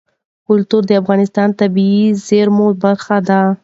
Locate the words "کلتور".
0.47-0.83